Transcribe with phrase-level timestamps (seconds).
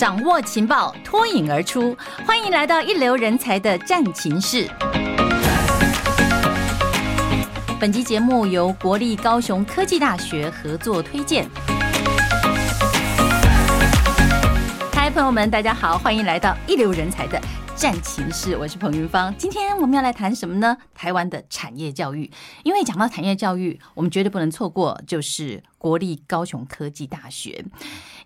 [0.00, 1.94] 掌握情报，脱颖而出。
[2.26, 4.66] 欢迎来到一流人才的战情室。
[7.78, 11.46] 本集节目由国立高雄科技大学合作推荐。
[14.90, 17.38] 嗨，朋友们，大家好，欢迎来到一流人才的
[17.80, 19.34] 战情室，我是彭云芳。
[19.38, 20.76] 今天我们要来谈什么呢？
[20.94, 22.30] 台湾的产业教育。
[22.62, 27.64] 因为讲到产业教育，我们绝对不能错过，就是国立高雄科技大学。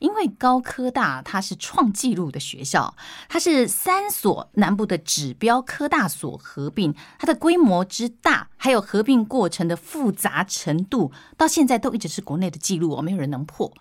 [0.01, 2.97] 因为高科大它是创纪录的学校，
[3.29, 13.73] 它是三所南部的指标科大所合并，它的规模之大，还有合并过程的复杂程度，到现在都一直是国内的纪录哦，没有人能破。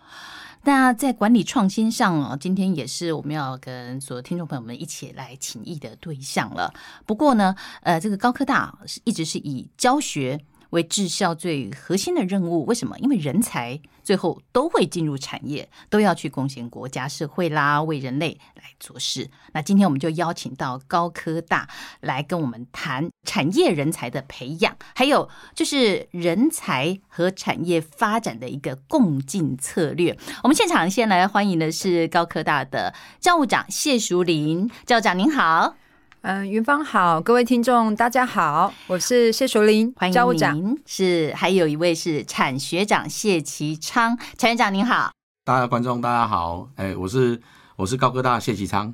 [0.66, 6.74] 那在管理创新上哦，今天也是我们要跟所有听众朋友们一起来请益的对象了。
[7.06, 10.40] 不过呢，呃，这个高科大是一直是以教学
[10.74, 12.98] 为治校最核心的任务，为什么？
[12.98, 19.30] 因为人才最后都会进入产业，都要去贡献国家社会啦，为人类来做事。
[19.54, 21.70] 那今天我们就邀请到高科大
[22.02, 30.18] 来跟我们谈产业人才的培养，还有就是人才和产业发展的一个共进策略。
[30.42, 35.83] 我们现场先来欢迎的是高科大的教务长谢淑玲，教长您好。
[36.24, 40.78] 嗯，云芳好，各位听众大家好，我是谢淑玲，欢迎教务长。
[40.86, 45.12] 是，还有一位是产学长谢其昌，产学长您好。
[45.44, 47.42] 大家观众大家好，哎，我是
[47.76, 48.94] 我是高科大谢其昌，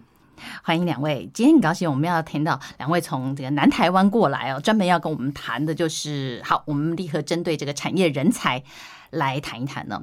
[0.64, 1.30] 欢迎两位。
[1.32, 8.64] 今天很高兴我们要听到两位从这个南台湾过来哦，专门要跟我们谈的就是，好，我们立刻针对这个产业人才。
[9.12, 10.02] 来谈一谈呢，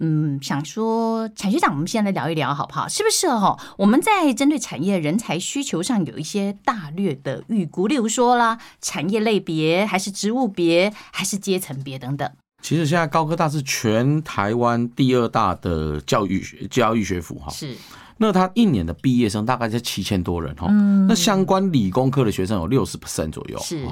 [0.00, 2.88] 嗯，想说产学长，我们先来聊一聊好不好？
[2.88, 3.58] 是不是哦？
[3.76, 12.30] 我们在针对产业人才需求上有一些大略的预估，例如说啦，产业类别，还是职务别，还是阶层别等等。
[12.60, 17.76] 其实现在高科大是全台湾第二大的教育教育学府哈，是。
[18.20, 23.86] 那他一年的毕业生大概在七千多人哈，嗯，那相关理工科的学生有六十 percent 左右，是。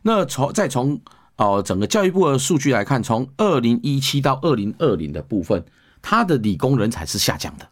[0.00, 0.98] 那从再从
[1.36, 5.62] 哦，整个教育部的数据来看，从二零一七到二零二零的部分，
[6.00, 7.68] 它的理工人才是下降的，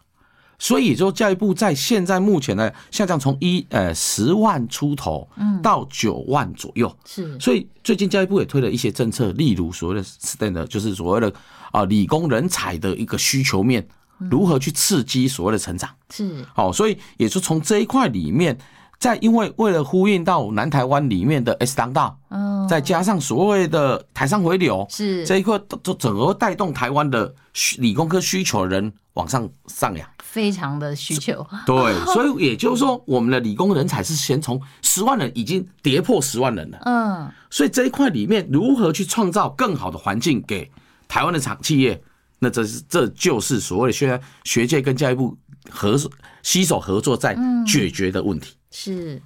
[0.59, 11.33] 所以也就教育部在现在目前呢下降从一呃十万出头，嗯，到九万左右，是，所以最近教育部也推了一些政策，例如所谓的 STEM，就是所谓的
[11.73, 13.87] 啊理工人才的一个需求面，
[14.31, 18.59] 如何去刺激所谓的成长，是，好，所以也是从这一块里面。
[18.97, 25.27] 在因为为了呼应到南台湾里面的 S 当道，嗯，再加上所谓的台商回流，是。
[25.27, 27.35] 这一块都整个带动台湾的
[27.79, 31.47] 理工科需求的人往上上扬，非常的需求。
[31.67, 40.71] 对， 所以也就是说，我们的理工人才是先从十万人已经跌破十万人了，嗯，所以这一块里面如何去创造更好的环境给
[41.07, 42.03] 台湾的厂企业，
[42.39, 45.37] 那这是这就是所谓的现在学界跟教育部
[45.71, 45.97] 合
[46.43, 47.37] 携手合作在
[47.67, 48.55] 解决的问题。
[48.71, 49.23] 是，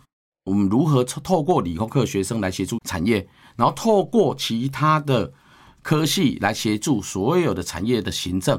[0.48, 5.31] 我们如何透过理工科学生来协助产业，然后透过其他的
[5.82, 8.58] 科系来协助所有的产业的行政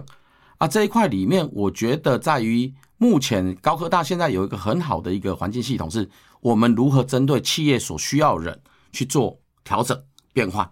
[0.60, 6.08] 啊，这一块里面，我觉得在于目前高科大现在有一个很好的一个环境系统，是
[6.42, 8.62] 我们如何针对企业所需要的人
[8.92, 10.00] 去做调整
[10.32, 10.70] 变换。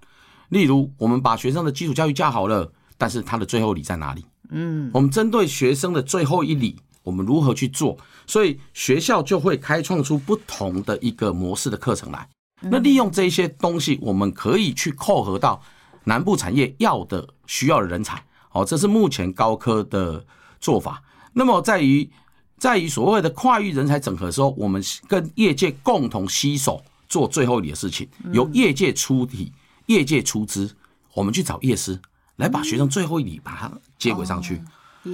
[0.50, 4.23] 例如，我们把学生的基础教育架好了，但是他的最后一里在哪里？
[4.50, 6.79] 嗯，我们针对学生的最后一里。
[7.07, 7.97] 我们如何去做？
[8.25, 12.28] 所以学校就会开创出不同的一个模式的课程来。
[12.59, 15.62] 那利用这些东西，我们可以去扣合到
[16.03, 18.22] 南部产业要的、需要的人才。
[18.50, 20.25] 好，这是目前高科的
[20.59, 21.01] 做法。
[21.31, 22.09] 那么在于
[22.57, 29.53] 在于所谓的跨域人才整合的时候，我们跟业界共同携手做最后一里的事情，由业界出体，
[29.85, 30.75] 业界出资，
[31.13, 31.97] 我们去找业师
[32.35, 34.62] 来把学生最后一里把它接轨上去。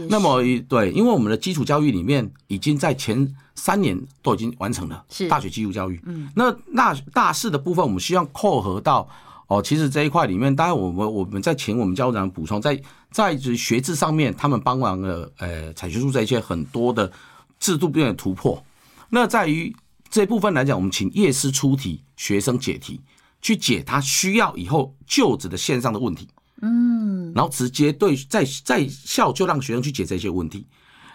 [0.10, 6.02] 那么对，因为我们的基础教育里面已经在前三年都已经完成了，是大学基础教育。
[6.06, 9.08] 嗯，那大大四的部分，我们希望扣合到
[9.48, 12.82] 哦，其实这一块里面，当然我们我们在请我们教务长补充，在
[13.12, 17.12] 在学制上面，他们帮忙了呃采学处这一些很多的
[17.60, 18.64] 制度变的突破。
[19.10, 19.76] 那在于
[20.10, 23.00] 这一部分来讲，我们请夜师出题，学生解题，
[23.42, 26.28] 去解他需要以后就职的线上的问题。
[26.62, 30.66] 嗯，然后直接对在在校就让学生去解这些问题，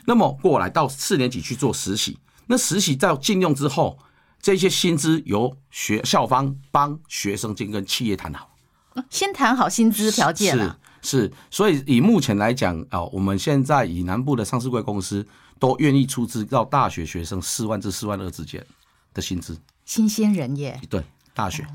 [0.05, 3.99] 那么过来到四年级去做实习，那实习到禁用之后，
[4.43, 8.51] 这些薪资由学校方帮学生先跟企业谈好，
[9.09, 15.27] 先谈好薪资条件是是，所以以目前来讲啊，我们现在以南部的上市贵公司
[15.59, 18.63] 都愿意出资到大学学生四万至四万二之间
[19.15, 19.57] 的薪资，
[19.87, 21.03] 新鲜人耶，对
[21.33, 21.67] 大学，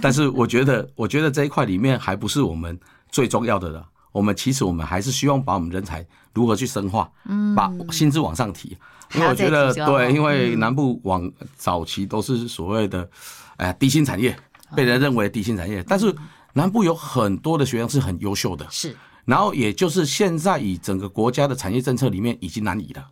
[0.00, 2.76] 但是我觉得我觉得这一块里面还不是我们。
[3.12, 6.04] 最重要的了，我们其实我们还是希望把我们人才
[6.34, 8.76] 如何去深化，嗯，把薪资往上提。
[9.14, 13.06] 因为我觉得，对，因为南部往早期都是所谓的，
[13.58, 14.34] 哎，低薪产业，
[14.74, 15.84] 被人认为低薪产业。
[15.86, 16.14] 但是
[16.54, 18.96] 南部有很多的学生是很优秀的，是。
[19.26, 23.06] 然后也就是现在以整个国家的产业政策里面已经难移了，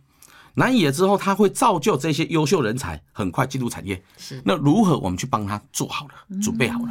[0.55, 4.03] 难以了之后，它会造就这些优秀人才很快进入产业。
[4.17, 4.41] 是。
[4.43, 6.89] 那如何我们去帮他做好了，准备好了？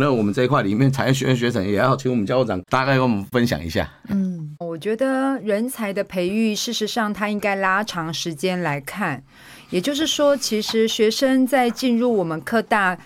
[0.00, 3.86] 那我们这一块里面，产业学院学程也要请我们教务长大概跟我们分享一下。
[4.08, 9.22] 嗯，我觉得人才的培育，事实上它应该拉长时间来看。
[9.68, 12.96] 也就是说，其实学生在进入我们科大，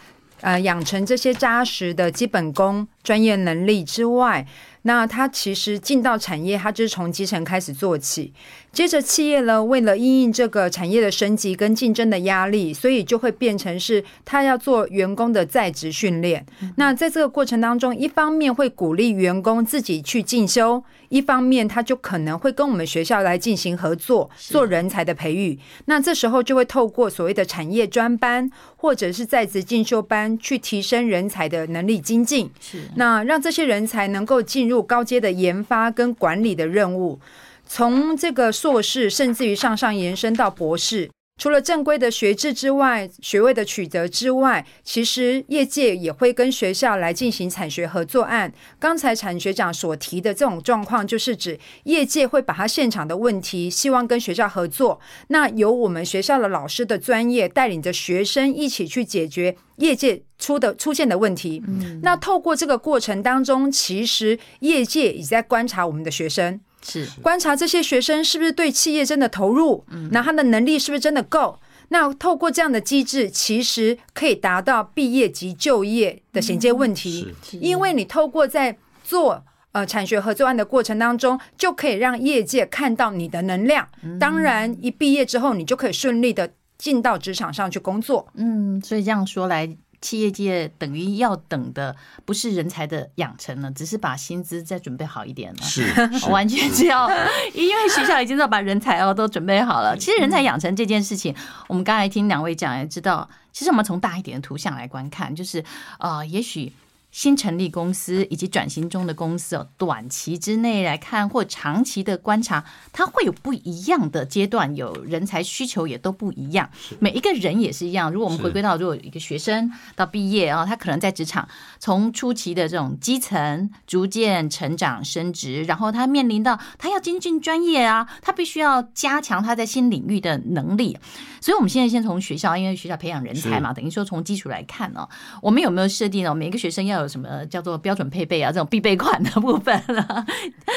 [0.40, 4.44] 呃，养成这些扎实的基本功、专业能力之外。
[4.86, 8.34] 那他其实进到产业，他就是从基层开始做起。
[8.70, 16.44] 接着企业呢，为了因应这个产业的升级跟竞争的压力，所以就会变成是他要做员工的在职训练。
[16.76, 25.58] 那在这个过程当中，一方面会鼓励员工自己去进修，一方面他就可能会跟我们学校来进行合作，做人才的培育。
[25.86, 32.50] 那这时候就会透过所谓的产业专班或者是在职进修班，去提升人才的能力精进。
[32.60, 34.82] 是，那让这些人才能够进入。
[34.82, 37.18] 高阶的研发跟管理的任务，
[37.66, 41.10] 从这个硕士甚至于上上延伸到博士。
[41.36, 48.52] 除了正规的学制之外，学位的取得之外，其实业界也会跟学校来进行产学合作案。
[48.78, 55.00] 刚才产学长所提的这种状况，就是指业界会把他现场的问题，希望跟学校合作。
[55.28, 61.60] 那由我们学校的老师的专业带领着学生一起去解决业界出的出现的问题。
[61.66, 66.60] 嗯，那透过这个过程当中，其实业界也在观察我们的学生。
[66.84, 71.58] 是观察这些学生是不是对企业真的投入，那他的能力是不是真的够？
[71.88, 77.34] 那透过这样的机制，其实可以达到毕业及就业的衔接问题。
[77.60, 83.86] 因为你透过在做呃产学合作案的过程当中，就可以让业界看到你的能量。
[84.18, 88.26] 当然，一毕业之后，你就可以顺利的进到职场上去工作。
[88.34, 89.76] 嗯，所以这样说来。
[90.04, 91.96] 企业界等于要等的
[92.26, 95.62] 不是人才的养成了，只是把薪资再准备好一点了。
[95.64, 95.82] 是，
[96.28, 97.08] 完全是要
[97.54, 99.96] 因为学校已经要把人才哦都准备好了。
[99.96, 101.34] 其实人才养成这件事情，
[101.68, 105.64] 我们刚才听两位讲也知道，其实我们从大一点的图像来观看，就是
[105.98, 106.70] 呃，也许。
[107.14, 116.68] 新成立公司以及转型中的公司哦，短期之内来看或长期的观察，它会有不一样的阶段，有人才需求也都不一样。
[116.98, 118.10] 每一个人也是一样。
[118.10, 130.98] 如果我们回归到，如果一个学生到毕业啊，他可能在职场从初期的这种基层逐渐成长升职，然后他面临到他要精进专业啊，他必须要加强他在新领域的能力。
[131.40, 135.06] 所以，我们现在先从学校，因为学校培养人才嘛，等于说从基础来看呢，
[135.40, 136.34] 我们有没有设定呢？
[136.34, 138.50] 每个学生要有什么叫做标准配备啊？
[138.50, 140.26] 这种必备款的部分呢？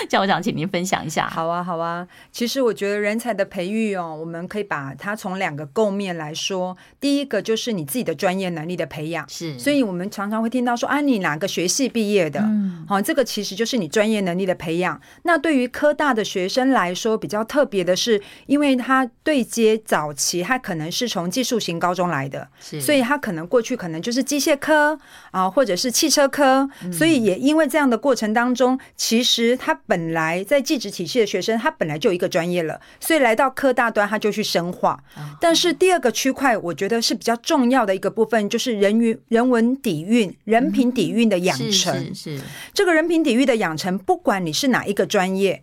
[0.10, 1.28] 教务长，请您分享一下。
[1.28, 2.08] 好啊，好啊。
[2.32, 6.76] 其实我觉得人才的培育哦，我们可以把它从两个构面来说。
[7.00, 9.58] 第一个就是你自己的专业能力的培养，是。
[9.60, 12.40] 所以我们常常会听到说，啊，你哪个学系毕业的？
[12.40, 15.00] 嗯，好，这个其实就是你专业能力的培养。
[15.24, 22.48] 那对于科大的学生来说，比较特别的是，因为他对接早期，他可能是从技术型高中来的，
[22.80, 24.98] 所以他可能过去可能就是机械科
[25.32, 26.70] 啊，或者是汽车科。
[26.94, 34.98] 所以也因为这样的过程当中，其实他本来在技职体系的学生，他本来就有一个专业了，所以来到科大端他就去深化。
[35.42, 42.16] 但是第二个区块，我觉得是比较重要的一个部分，就是人与人文底蕴、人品底蕴的养成。
[42.16, 42.40] 是
[42.74, 45.62] 这个人品底蕴的养成，不管你是哪一个专业。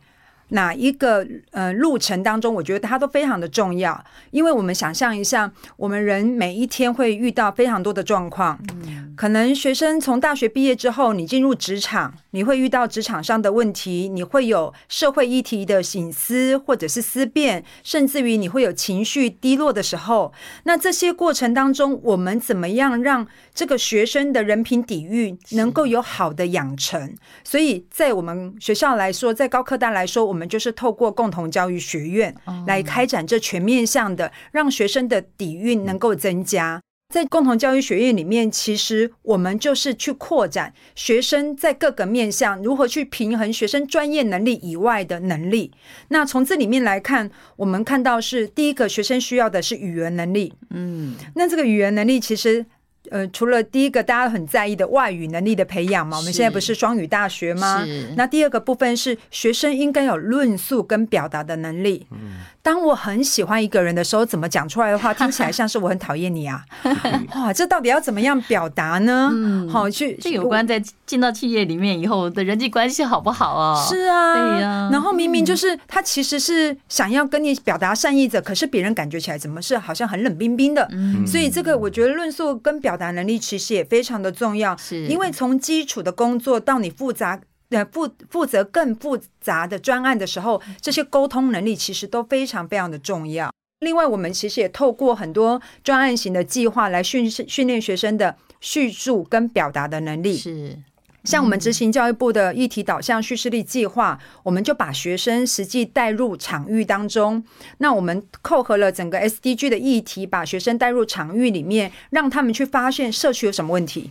[0.54, 20.32] 哪一个呃路程当中，我觉得它都非常的重要，因为我们想象一下，我们人每一天会遇到非常多的状况，嗯，可能学生从大学毕业之后，你进入职场，你会遇到职场上的问题，你会有社会议题的醒思或者是思辨，甚至于你会有情绪低落的时候，
[20.62, 27.12] 那这些过程当中，我们怎么样让这个学生的人品底蕴能够有好的养成？
[27.42, 32.34] 所以在我们学校来说，在高科大来说，我们就是透过共同教育学院
[32.66, 36.80] 来开展这全面向的，让学生的底蕴能够增加。
[37.12, 45.70] 在共同教育学院里面，其实我们就是去扩展学生在各个面向如何去平衡学生专业能力以外的能力。
[46.08, 50.52] 那从这里面来看，我们看到是第一个学生需要的是语言能力。
[50.70, 52.66] 嗯，那这个语言能力其实。
[53.10, 57.84] 呃，除了第一个大家很在意的外语能力的培养嘛，我们现在不是双语大学吗？
[58.16, 62.06] 那第二个部分是学生应该有论述跟表达的能力。
[62.10, 66.64] 嗯，当我很喜欢一个人的时候，怎么讲出来的话， 听起来像是我很讨厌你啊！
[67.36, 69.30] 哇，这到底要怎么样表达呢？
[69.32, 73.84] 嗯，好去，这有关在进到企业里面以后的人际关系好不好啊？
[73.86, 74.88] 是啊，对呀。
[74.90, 80.88] 然后明明就是他其实是想要跟你表达善意的，可是别人感觉起来怎么是好像很冷冰冰的？
[80.90, 82.93] 嗯，所以这个我觉得论述跟表达。
[82.94, 93.52] 表达能力其实也非常的重要，是因为从基础的工作到你复杂呃负负责更复杂的专案的时候，这些沟通能力其实都非常非常的重要。
[93.80, 100.36] 另外，我们其实也透过很多专案型的计划来训训练学生的叙述跟表达的能力。
[100.36, 100.78] 是。
[101.24, 107.42] 像我们执行教育部的议题导向叙事力计划，我们就把学生实际带入场域当中。
[107.78, 114.10] 那我们扣合了整个 SDG 的议题，把学生带入场域里面，让他们去发现社区有什么问题，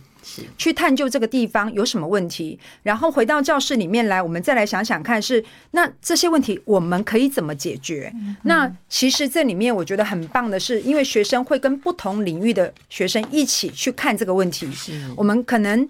[0.58, 8.12] 去探究这个地方有什么问题，然后回到教室里面来，我们再来想想看是，是那这些问题我们可以怎么解决？
[8.42, 14.68] 那其实这里面我觉得很棒的是，因为学生会跟不同领域的学生一起去看这个问题，
[15.16, 15.88] 我们可能。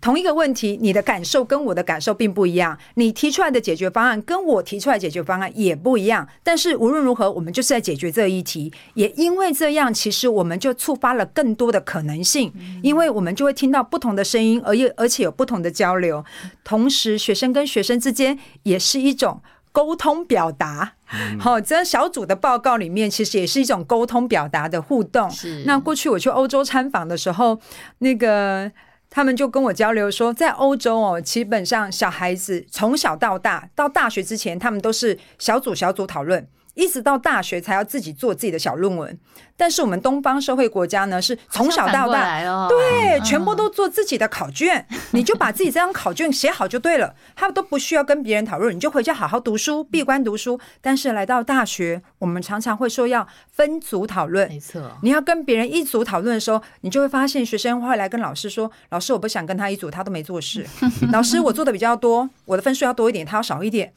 [0.00, 6.26] 同一个问题，你的感受跟我的感受并不一样，你提出来的解决方案跟我提出来的解决方案也不一样。
[6.42, 8.72] 但是无论如何，我们就是在解决这一题。
[8.94, 12.50] 也因为这样，其实我们就触发了更多的可能性，
[12.82, 16.24] 因为我们就会听到不同的声音，而又而且有不同的交流。
[16.64, 20.94] 同时，学生跟学生之间也是一种沟通表达。
[21.38, 25.30] 好，这小组的报告里面，其实也是一种沟通表达的互动。
[25.66, 27.60] 那过去我去欧洲参访的时候，
[27.98, 28.72] 那个。
[29.10, 36.46] 他们就跟我交流说，在欧洲哦，基本上小孩子从小到大，到大学之前，他们都是小组小组讨论。
[36.74, 39.18] 一直到大学才要自己做自己的小论文，
[39.56, 50.58] 但是我们东方社会国家呢，是从小到大，对，全部都做自己的考卷，你就把自己这张考卷写好就对了，他们都不需要跟别人讨论，你就回家好好读书，闭关读书。
[50.80, 60.66] 但是来到大学，我们常常会说要分组讨论，没错，你要跟别人一组讨论的时候，你就会发现学生会来跟老师说：“老师，我不想跟他一组，他都没做事。”
[61.12, 63.92] 老师，我做的比较多，我的分数要多一点，他要少一点。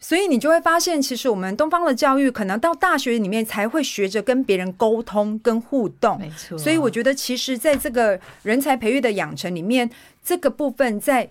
[0.00, 6.18] 所以你就会发现，其实我们东方的教育可能到大学里面才会学着跟别人沟通跟互动。
[6.20, 6.56] 没错。
[6.56, 9.90] 所以我觉得，其实在这个人才培育的养成里面，
[10.24, 11.30] 这个部分在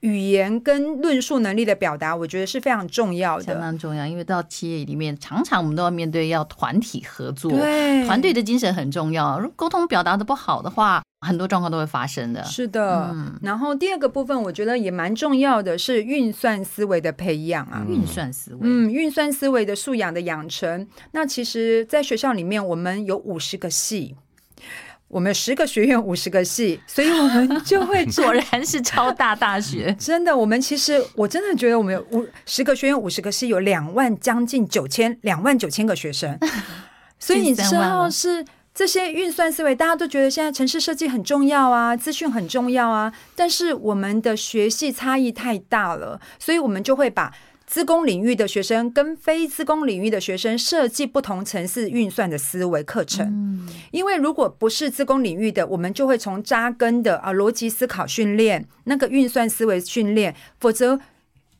[0.00, 3.44] 语言跟论述能力的表达，我觉得是非常重要的。
[3.44, 9.38] 相当重要，因为到企业里面，常常我们都要面对要团体合作，对，团队的精神很重要。
[9.38, 12.44] 如果沟通表达的不好的话，很多状况都会发生的。
[12.44, 20.86] 是的，嗯，然后第二个部分，我觉得也蛮重要的是运算思维的培养啊，运算思维，嗯，运算思维的素养的养成。
[21.12, 24.14] 那其实，在学校里面，我们有五十个系，
[25.08, 29.94] 我们十个学院五十个系，所以我们就会 果然是超大大学。
[29.98, 36.38] 真的，我们其实我真的觉得，我们有五十个学院五十个系，有两万将近九千两万九千个学生，
[37.18, 38.44] 所以你知道是。
[38.74, 43.12] 这些运算思维，大家都觉得现在城市设计很重要啊，资讯很重要啊。
[43.36, 47.32] 但是我们的学系差异太大了，所以我们就会把
[47.64, 53.24] 资工领域的学生跟非资工领域的学生设计不同层次运算的思维课程。
[53.24, 60.34] 嗯，因为如果不是资工领域的，我们就会从扎根的啊逻辑思考训练，那个运算思维训练。
[60.58, 60.98] 否则，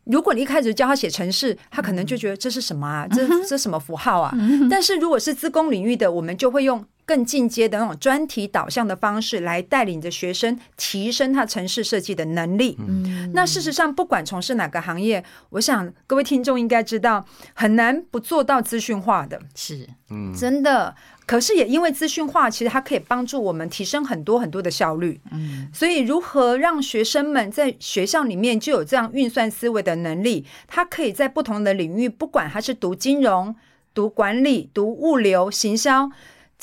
[0.03, 3.07] 如果你一开始教他写程式，他可能就觉得这是什么啊？
[3.09, 4.37] 这这什么符号啊？
[4.69, 6.85] 但是如果是资工领域的，我们就会用。
[7.07, 12.77] 更进阶的那种专题导向的方式来带领着学生提升他城市设计的能力。
[12.79, 19.41] 嗯，那事实上，不管从事哪个行业，我想各位听众应该知道，很难不做到资讯化的。
[19.55, 20.95] 是，嗯，真的。
[21.27, 25.19] 可是也因为资讯化，其实它可以帮助我们提升很多很多的效率。
[25.33, 30.45] 嗯，所以如何让学生们在学校里面就有这样运算思维的能力？
[30.67, 33.57] 他可以在不同的领域，不管他是读金融、
[33.95, 36.11] 读管理、读物流、行销。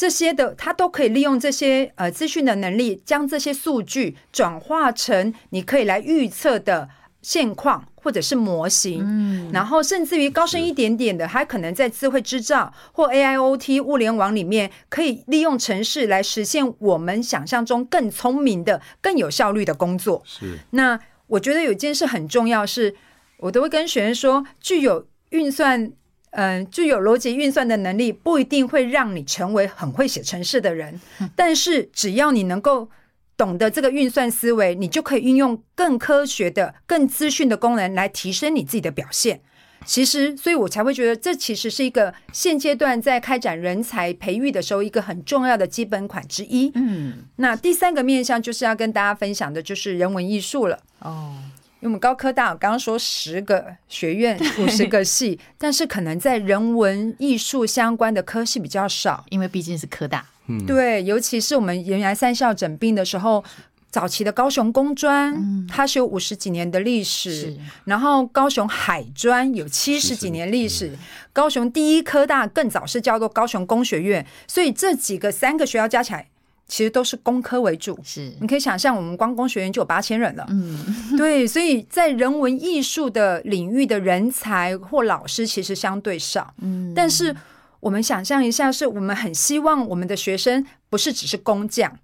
[0.02, 6.90] 这些的，他都可以利用这些呃资讯的能力，将这些数据转化成你可以来预测的
[7.22, 9.04] 现况或者是模型。
[9.06, 20.24] 嗯，然后甚至于高深一点点的，还可能在智慧制造或 AIoT 物联网里面，可以利用城市来实现我们想象中更聪明的、更有效率的工作。
[20.26, 20.58] 是。
[20.72, 22.96] 那我觉得有一件事很重要是，是
[23.38, 25.92] 我都会跟学生说，具有运算。
[26.32, 31.00] 嗯，具有逻辑运算的能力不一定会让你成为很会写程式的人，
[31.36, 32.90] 但是只要你能够
[33.38, 39.42] 懂得这个运算思维，你就可以运用更科学的、更资讯的功能来提升你自己的表现。
[39.84, 46.72] 其实，所以我才会觉得这其实是一个现阶段在开展人才培育的时候一个很重要的基本款之一。
[46.76, 50.78] 嗯，那第三个面向就是要跟大家分享的就是人文艺术了。
[51.00, 51.34] 哦，
[51.82, 60.26] 因为我们高科大我刚刚说十个学院五十个系，但是可能在人文艺术相关的科系比较少，因为毕竟是科大。
[60.48, 63.44] 嗯，对，尤其是我们原来三校整并的时候。
[63.92, 70.98] 早期的高雄工专，嗯、它是有五十几年的历史，然后高雄海专有七十几年历史，
[71.34, 76.30] 高雄第一科大更早是叫做高雄工学院，所以这几个三个学校加起来，
[76.72, 78.00] 其实都是工科为主。
[78.02, 80.46] 是，你可以想象，我们光工学院就有八千人了。
[80.50, 80.80] 嗯，
[81.20, 86.54] 对，所以在人文艺术的领域的人才或老师其实相对少。
[86.62, 87.36] 嗯，但是
[87.82, 92.00] 我们想象一下，是我们很希望我们的学生不是只是工匠。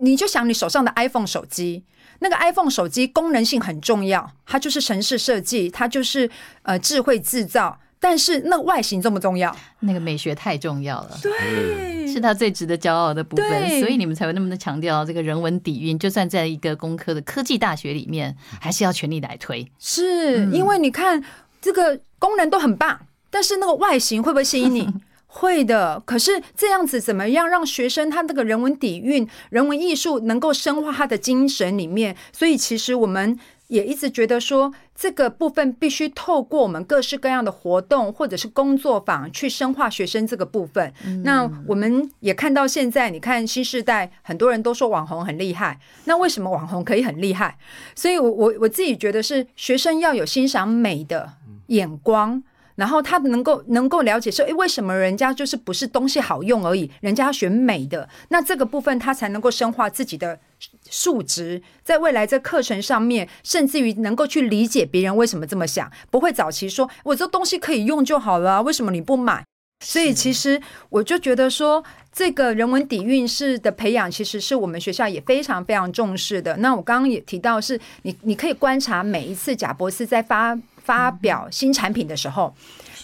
[0.00, 1.84] 你就想你手上的 iPhone 手机，
[2.18, 6.30] 那个 iPhone 手机功能性很重要，它就是城市设计，它就是
[6.62, 9.54] 呃智慧制造，但是那个外形重不重要？
[9.80, 19.70] 那个美学太重要了，对，是他最值得骄傲的部分，所以你们才会那么的强调这个人文底蕴，就算在一个工科的科技大学里面，还是要全力来推。
[19.78, 21.22] 是、嗯、因为你看
[21.60, 24.88] 这个功能都很棒，但是那个外形会不会吸引你？
[25.32, 32.16] 会的，可是这样子怎么样让学生他那个人文底蕴、人文艺术能够深化他的精神里面？
[32.32, 33.38] 所以其实我们
[33.70, 40.92] 也一直觉得说，这个部分必须透过我们各式各样的活动或者是工作坊去深化学生这个部分。
[41.06, 47.56] 嗯、那我们也看到现在，你看新时代很多人都说网红很厉害，那为什么网红可以很厉害？
[47.94, 51.34] 所以我我我自己觉得是学生要有欣赏美的
[51.68, 52.42] 眼光。
[52.80, 60.40] 然后他能够能够了解说，诶，为什么人家就是不是东西好用而已，人家要选美的，那这个部分他才能够深化自己的
[60.88, 69.44] 数值，在未来在课程上面，甚至于能够去理解别人为什么这么想，不会早期说我这东西可以用就好了，为什么你不买？
[69.84, 76.56] 所以其实我就觉得说，这个人文底蕴式的培养，其实是我们学校也非常非常重视的。
[76.58, 80.58] 那我刚刚也提到是，是你你可以观察每一次贾博士在发。
[80.90, 82.52] 发表新产品的时候，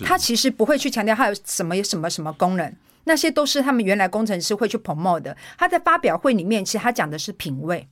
[0.04, 2.74] 他其实不会去强调它有什么什么什么功能，
[3.04, 5.36] 那些都是他们原来工程师会去 promote 的。
[5.56, 7.86] 他在发表会里面，其实他讲的是品味，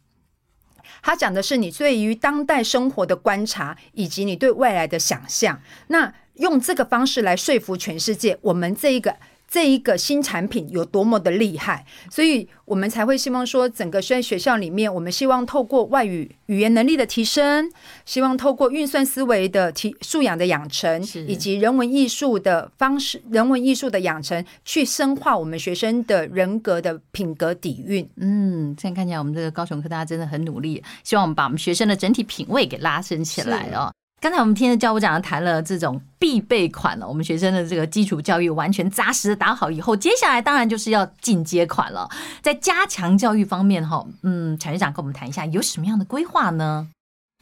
[1.01, 5.61] 他讲的是你对于当代生活的观察，以及你对未来的想象。
[5.87, 9.15] 那用这个方式来说服全世界，我们这一个。
[9.49, 17.71] 这一个新产品有多么的厉害，所以我们才会希望说，整个在学校里面，我们希望透过外语语言能力的提升，
[18.05, 28.09] 希望透过运算思维的提素养的养成，以及人文艺术的方式，人文艺术的养成，去深化我们学生的人格的品格底蕴。
[28.17, 33.93] 嗯，现在看起来我们这个高雄科大真的很努力，希望我们把我们学生的整体品味给拉升起来哦。
[34.25, 42.09] 刚才我们听的教务长谈了这种必备款了，我们学生的这个基础教育完全扎实的打好以后，接下来当然就是要进阶款了。
[42.41, 46.89] 在加强教育方面，哈，嗯，龚学长跟我们谈一下有什么样的规划呢？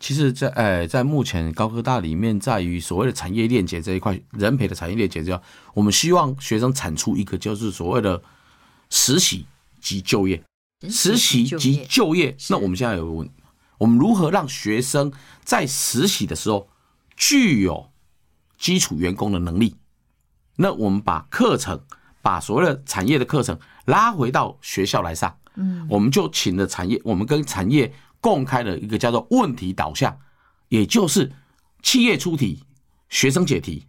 [0.01, 5.40] 其实在，在呃，在目前高科大里面，在于所谓的产业链接这一块，人培的产业链接，叫
[5.75, 8.21] 我们希望学生产出一个就是所谓的
[8.90, 9.47] 实习
[9.81, 10.42] 及就业，
[10.90, 12.37] 实习及就业。
[12.51, 13.31] 那我们现在有个问，
[13.79, 15.12] 我们如何让学生
[15.45, 16.66] 在实习的时候，
[17.24, 17.92] 具有
[18.58, 19.76] 基础员工的能力，
[20.56, 21.80] 那我们把课程，
[22.20, 30.18] 把所谓的产业的课程拉回到学校来上，嗯，我们就请了产业，我们跟产业共开了一个叫做问题导向，
[30.68, 31.30] 也就是
[31.80, 32.64] 企业出题，
[33.08, 33.87] 学生解题，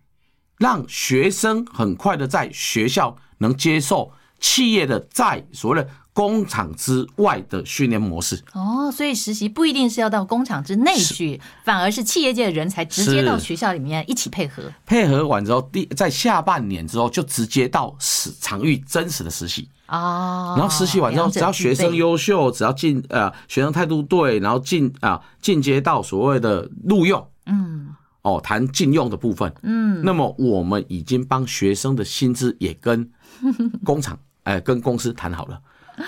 [0.60, 5.90] 让学生很快的在学校能接受企业的在所谓的。
[6.14, 14.64] 工厂之外的训练模式哦，所以实习不一定是要到工厂之内去，反而是企业界的人才直接到学校里面一起配合。
[14.86, 20.54] 配合完之后，第在下半年之后就直接到实场域真实的实习哦。
[20.56, 27.88] 然后实习完之后，只要学生优秀，只要进呃学生态度对，然后进啊进阶到所谓的录用，嗯，
[28.22, 33.10] 哦谈禁用的部分，嗯，那么我们已经帮学生的薪资也跟
[33.84, 35.60] 工厂哎、 呃、跟公司谈好了。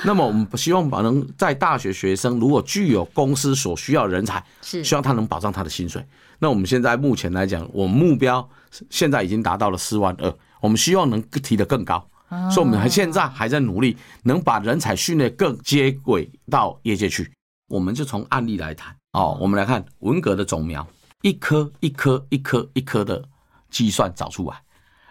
[0.04, 6.06] 那么我们希望把能在大学学生如果具有公司所需要的人才，是希望他能保障他的薪水。
[6.39, 8.48] 那我们现在目前来讲，我们目标
[8.89, 12.06] 现在已经达到了四万二，我们希望能提得更高。
[12.52, 17.32] 所以我们还现在还在努力，能把人才训练更接轨到业界去。
[17.67, 20.86] 我们就从案例来谈哦，我们来看文革的种苗，
[21.21, 23.24] 一颗一颗一颗一颗的
[23.69, 24.60] 计算找出来，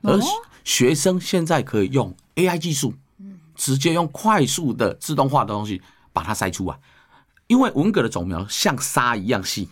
[0.02, 0.18] 而
[0.64, 2.92] 学生现在可以用 AI 技术。
[3.54, 5.80] 直接用快速的自动化的东西
[6.12, 6.78] 把它筛出来，
[7.46, 9.68] 因为文革的种苗像沙一样细，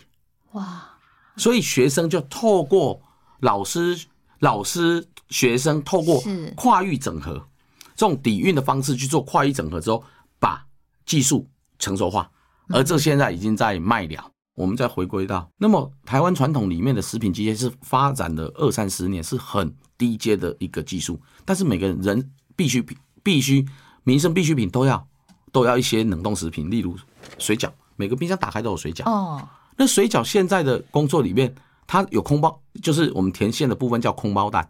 [0.53, 0.89] 哇！
[1.37, 3.01] 所以学生就透过
[3.39, 4.05] 老师、
[4.39, 6.21] 老师、学生透过
[6.55, 7.47] 跨域整合
[7.95, 10.03] 这种底蕴的方式去做跨域整合之后，
[10.39, 10.65] 把
[11.05, 12.29] 技术成熟化，
[12.69, 14.29] 而这现在已经在卖了。
[14.55, 21.19] 我们再回归到，那么台湾传统里面的食品机械是发展了二三十年，是很低阶的一个技术。
[21.43, 22.79] 但是每个人必须
[23.23, 23.65] 必须
[24.03, 25.07] 民生必需品都要
[25.51, 26.95] 都要一些冷冻食品，例如
[27.39, 29.09] 水饺，每个冰箱打开都有水饺。
[29.09, 29.41] 哦，
[29.77, 31.55] 那水饺现在的工作里面，
[31.87, 34.69] 它有空包，就是我们填线的部分叫空包蛋。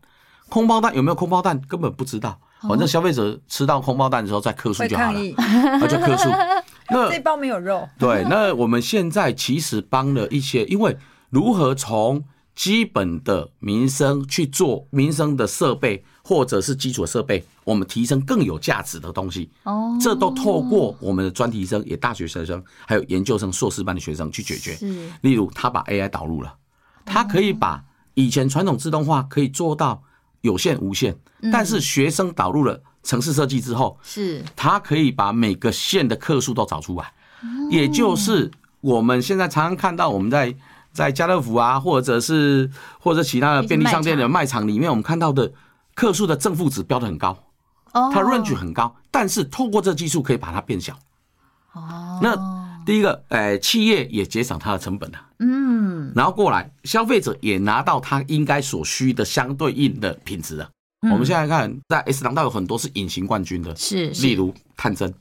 [0.50, 5.20] 空包蛋有没有空包蛋根本不知道，反正消费者吃到空包蛋的时候再克数就好了，
[5.80, 6.30] 那就克数。
[6.90, 7.88] 那这包没有肉。
[7.98, 10.96] 对，那我们现在其实帮了一些，因为
[11.30, 19.50] 如何从基本的民生去做民生的设备或者是基础设备，我们提升更有价值的东西。
[19.64, 24.74] 哦，这都透过我们的专题生，也大学生，还有研究生、硕士班的学生去解决。
[24.76, 26.56] 是，例如他把 AI 导入了，
[27.06, 27.84] 他可以把
[28.14, 30.02] 以前传统自动化可以做到
[30.42, 31.16] 有限无限，
[31.52, 32.82] 但是学生导入了。
[33.06, 37.12] 城市设计之后，是他可以把每个线的客数都找出来，
[37.70, 40.56] 也就是我们现在常常看到我们在
[40.94, 45.52] 在家乐福啊，或者是或者其他的便利商店的卖场里面，我们看到的
[45.96, 47.38] 客数的正负值标的很高，
[47.92, 50.98] 它 range 很高，但是透过这技术可以把它变小。
[51.74, 52.36] 哦，那
[52.86, 60.70] 第一个，诶，企业也节省它的成本了，嗯，然后过来消费者也拿到他应该所需的相对应的品质了。
[61.02, 65.14] 我们现在看，在 S 廊道有很多是隐形冠军的，是，例如探针，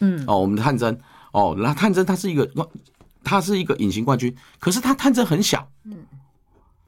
[0.00, 0.98] 嗯，哦，我们的探针，
[1.32, 2.50] 哦，那探针它是一个，
[3.22, 5.94] 它是一个隐形冠军，可是它探针很小，嗯，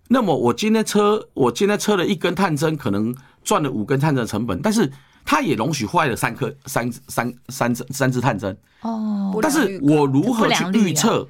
[0.08, 4.90] 那么我今天车，我今天车了一根探针，可能赚了五根探针的成本，但是
[5.24, 11.26] 它也容许坏了三颗三三三三支探针，哦，但是我如何去预测？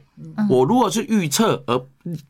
[0.49, 1.87] 我如何去预测而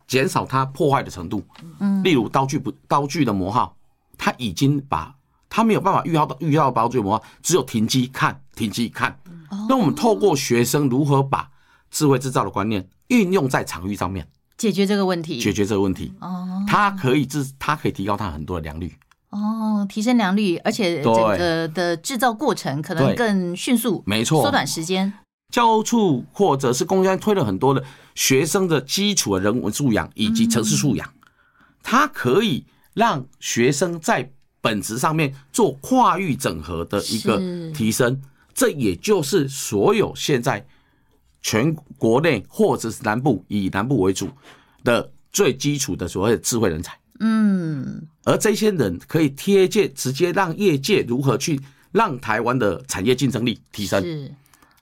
[0.07, 1.43] 减少它破坏的程度？
[1.79, 3.75] 嗯，例如刀具不刀具的磨耗。
[4.23, 5.15] 他已经把
[5.49, 9.19] 他没有办法预料到预料到刀具磨耗，只有停机看，停机看。
[9.67, 11.49] 那我们透过学生如何把
[11.91, 16.13] 智慧制造的观念运用在场域上面，解决这个问题，解决这个问题。
[16.21, 18.95] 哦，它可以自，它可以提高它很多的良率。
[19.31, 25.13] 哦，提升良率，而且整个的制造过程可能更迅速，没错，缩短时间。
[25.53, 27.83] 教务处或者是公家推了很多的
[28.15, 31.13] 学生的基础的人文素养以及城市素养，
[31.83, 32.65] 它可以。
[32.93, 34.29] 让学生在
[34.61, 37.39] 本质上面做跨域整合的一个
[37.73, 38.21] 提升，
[38.53, 40.67] 这也就是所有现在
[41.41, 44.29] 全国内或者是南部以南部为主
[44.83, 46.99] 的最基础的所谓的智慧人才。
[47.21, 51.61] 嗯，而这些人可以贴切直接让业界如何去
[51.93, 54.03] 让台湾的产业竞争力提升。
[54.03, 54.35] 是，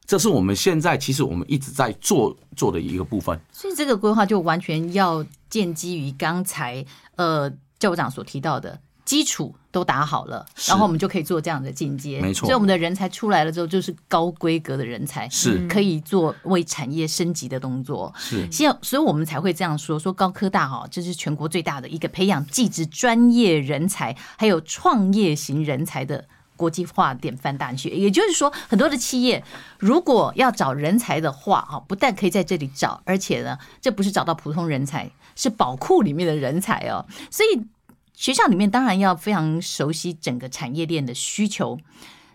[0.06, 3.38] 这是我们现在其实我们一直在做做的一个部分。
[3.52, 6.84] 所以这个规划就完全要建基于刚才
[7.16, 7.52] 呃。
[7.78, 8.76] 教务长所提到的
[9.08, 12.20] 基础都打好了，然后我们就可以做这样的进阶。
[12.20, 18.12] 没错，所以我们的人才出来了之后，就是高规格的人才，是可以做为产业升级的动作。
[18.18, 18.46] 是，
[18.82, 27.88] 所以我们才会这样说：说高科大哈，这是全国最大的一个培养技职专业人才，还有创业型人才的国际化典范大学。
[27.88, 29.42] 也就是说，很多的企业
[29.78, 35.10] 如果要找人才的话，哈，不但可以在这里找，而且呢，这不是找到普通人才。
[35.34, 37.62] 是宝库里面的人才哦，所以
[38.18, 41.78] 学校里面当然要非常熟悉整个产业链的需求，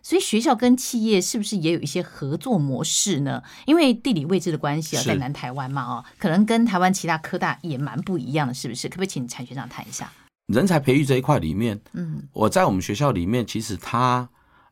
[0.01, 3.43] 所以学校跟企业是不是也有一些合作模式呢？
[3.65, 8.87] 因为地理位置的关系啊，在南台湾嘛，哦，可能跟台湾其他科大也蛮不一样的，是不是？
[8.87, 10.09] 可不可以请产学长谈一下？
[10.47, 14.25] 人才培育这一块里面，嗯，我在我们学校里面，其实它，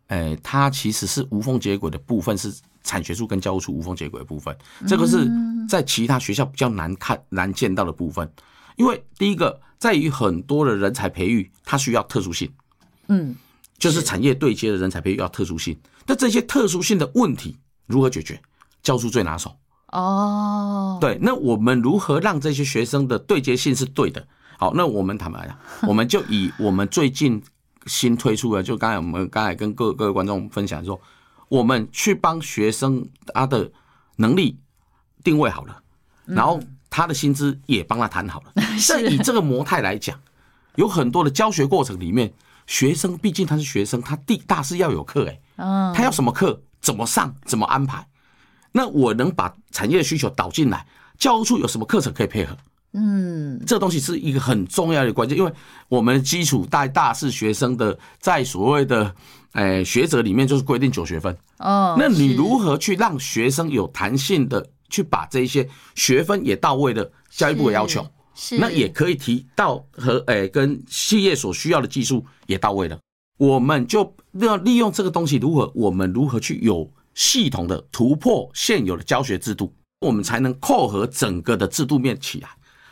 [0.07, 2.53] 诶，它其实是无缝接轨的部分是。
[2.83, 5.29] 产学处跟教务处无缝接轨的部分，这个是
[5.69, 8.27] 在其他学校比较难看、难见到的部分。
[8.75, 12.51] 因为第一个，在于很多的人才培育，它需要特殊性，
[13.07, 13.35] 嗯，
[13.77, 15.77] 就是产业对接的人才培育要特殊性。
[16.05, 17.57] 那这些特殊性的问题
[17.87, 18.41] 如何解决？
[18.81, 19.55] 教书最拿手。
[19.87, 24.27] 哦，对，那我们如何让这些学生的对接性是对的？
[24.57, 25.57] 好，那我们坦白讲，
[25.89, 27.41] 我们就以我们最近
[27.85, 30.99] 新推出的，就刚才我们刚才跟各各位观众分享说。
[31.49, 33.69] 我们去帮学生他的
[34.15, 34.57] 能力
[35.21, 35.83] 定位好了，
[36.23, 36.57] 然后
[36.91, 38.51] 他的薪资也帮他谈好了。
[38.87, 40.15] 但以这个模态来讲，
[40.75, 42.31] 有很多的教学过程里面，
[42.67, 45.39] 学生毕竟他是学生，他第大是要有课哎，
[45.95, 48.05] 他要什么课，怎么上，怎么安排？
[48.71, 50.85] 那我能把产业的需求导进来，
[51.17, 52.55] 教务处有什么课程可以配合？
[52.93, 55.51] 嗯，这东西是一个很重要的关键，因为
[55.87, 59.15] 我们基础在大四学生的，在所谓的。
[59.53, 61.93] 哎，学者里面就是规定九学分哦。
[61.99, 68.05] 那你如何去让学生有弹性的去把这一些学分也到位的教育部的要求？
[68.33, 72.97] 是那也可以提到和诶、欸、跟企业所需要的技术也到位了，
[73.37, 82.49] 我们就要利用这个东西，如何我们如何去有系统的突破现有的教学制度，我们才能扣合整个的制度面起来。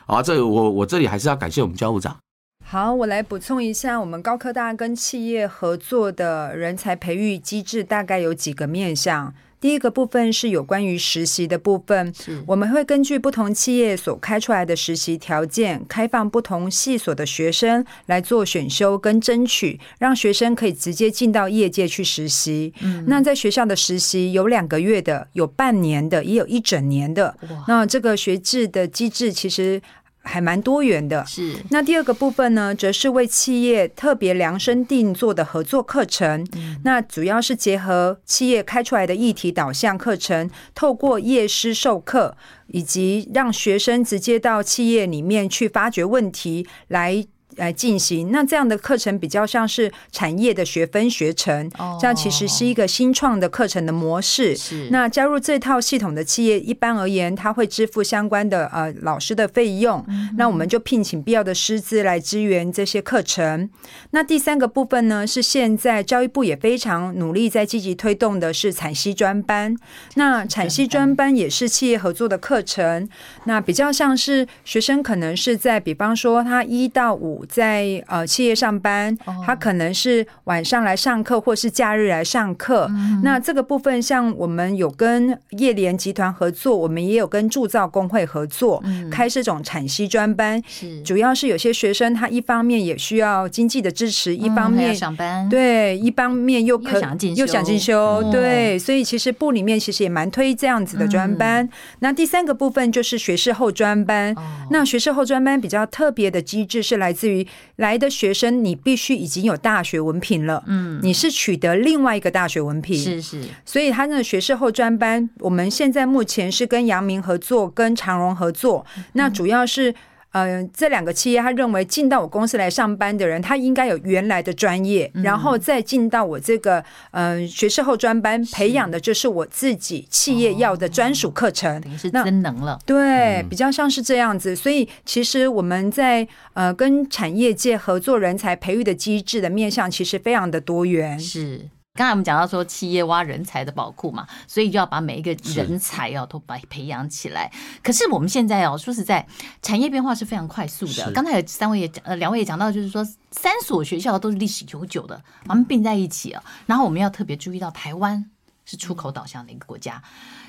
[0.08, 2.18] 啊，这我我这里还是要感谢我们教务长。
[2.66, 9.34] 好，我来补充一下，我们高科大跟企业合作的人才培育机制大概有几个面向。
[9.60, 12.14] 第一个部分是有关于实习的部分，
[12.48, 22.74] 我们会根据不同企业所开出来的实习条件，开放不同系所的学生来做选修跟争取，让学生可以直接进到业界去实习。
[22.82, 27.38] 嗯，那在学校的实习有两个月的，有半年的，也有一整年的。
[27.68, 29.82] 那这个学制的机制其实。
[30.30, 31.56] 还蛮多元的，是。
[31.72, 36.48] 那第二个部分呢，则是为企业特别量身定做的合作课程。
[36.56, 36.80] 嗯。
[36.84, 42.38] 那主要是结合企业开出来的议题导向课程，透过业师授课，
[42.68, 47.26] 以及让学生直接到企业里面去发掘问题来。
[47.60, 51.70] 来进行，那这样的课程比较像是产业的学分学程，
[52.00, 54.56] 这样其实是一个新创的课程的模式。
[54.56, 60.04] 是，那加入这套系统的企业，一般而言，他会支付相关的呃老师的费用。
[60.38, 63.70] 那我们就聘请必要的师资来支援这些课程。
[64.12, 69.76] 那第三个部分呢，是现在教育部也非常努力在积极推动的是产系专班。
[70.16, 73.10] 那产系专班也是企业合作的课程，
[73.44, 77.46] 那比较像是学生可能是在比方说他一到五。
[77.50, 82.88] 在呃企业上班，他可能是晚上来上课，或是假日来上课。
[82.92, 83.22] 嗯。
[83.24, 90.62] 那这个部分，像我们有跟叶联集团合作，我们也有跟铸造工会合作，嗯、开这种产息专班。
[90.68, 97.00] 是，主要是有些学生他一方面也需要经济的支持，嗯、一方面上班，对，一方面又可
[97.36, 101.66] 又想进修，哦，对，所以其实部里面其实也蛮推这样子的专班。
[101.66, 101.70] 嗯。
[102.00, 104.34] 那第三个部分就是学士后专班。
[104.36, 104.44] 哦。
[104.70, 107.39] 那学士后专班比较特别的机制是来自于。
[107.78, 119.94] 来的学生，你必须已经有大学文凭了，嗯，你是取得另外一个大学文凭，是是，所以他那个学士后专班，我们现在目前是跟阳明合作，跟长荣合作，那主要是。
[120.32, 126.80] 嗯、呃，这两个企业，他认为进到我公司来上班的人，他应该有原来的专业，嗯、然后再进到我这个
[127.12, 132.80] 嗯、呃、学士后专班，培养的就是我自己企业要的专属课程，哦、等于是增能了。
[132.86, 134.56] 对，比较像是这样子。
[134.56, 141.20] 所以其实我们在呃跟产业界合作人才培育的机制的面向，其实非常的多元。
[141.20, 141.70] 是。
[142.00, 147.52] 刚才我们讲到说企业挖人才的宝库嘛，所以就要把每一个人才哦都把培养起来。
[147.84, 149.28] 可是我们现在哦，说实在，
[149.62, 151.12] 产业变化是非常快速的。
[151.12, 156.42] 刚才有三位也讲，呃，两位也讲到，就是说三所学校都是历史悠久的，把它们并在一起啊。
[156.68, 158.24] 然后我们要特别注意到，台湾
[158.64, 160.02] 是出口导向的一个国家，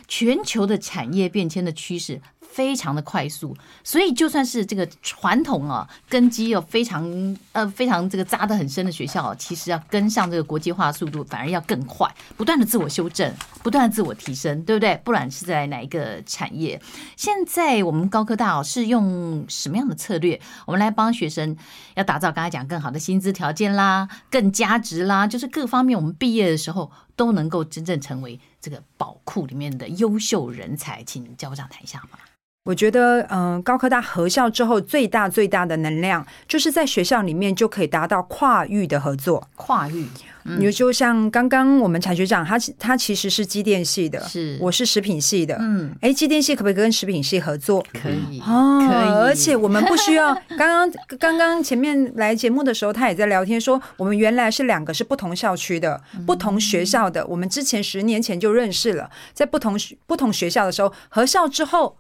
[0.07, 2.23] 全球的产业变迁的趋势。
[2.53, 13.33] 非常的快速，所以就算是这个传统啊根基有非常呃非常这个扎得很深的学校，其实要跟上这个国际化速度，反而要更快，不断的自我修正，
[13.63, 15.01] 不断的自我提升，对不对？
[15.05, 16.81] 不管是在哪一个产业，
[17.17, 21.57] 现在我们高科大是用什么样的策略，我们来帮学生
[21.95, 32.19] 要打造刚才讲更好的薪资条件啦，更加值啦，就是各方面我们毕业的时候都能够真正成为这个宝库里面的优秀人才，请教务长谈一下吗。
[32.65, 39.49] 我觉得，嗯、呃，高科大合校之后，最大最大的能量，就是在学校里面就可以达到跨域的合作。
[39.57, 40.05] 跨域，
[40.43, 47.83] 你、嗯、就像刚刚我们产学长，他他其实是机电系的，是，我是食品系的，嗯，哎，机电系可不可以跟食品系合作？
[47.95, 49.09] 可以，哦，可以。
[49.09, 61.97] 而且我们不需要， 刚刚刚刚前面来节目的时候，他也在聊天说，我们原来是两个是不同校区的、嗯、不同学校的，我们之前十年前就认识了，在不同不同学校的时候合校之后。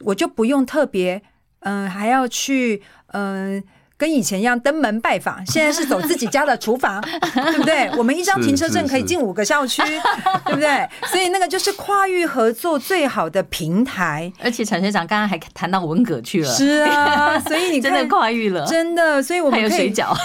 [0.00, 1.22] 我就不用特别，
[1.60, 3.62] 嗯、呃，还要去，嗯、呃，
[3.96, 5.44] 跟以前一样登门拜访。
[5.46, 7.90] 现在是走自己家的厨房，对不对？
[7.98, 9.82] 我们一张停车证可以进五个校区，
[10.46, 10.88] 对不对？
[11.08, 14.32] 所以那个就是跨域合作最好的平台。
[14.42, 19.22] 而且陈学长刚刚还谈到文革去了，是啊， 所以你真的跨域了，真的。
[19.22, 20.16] 所以我们可以还有水饺，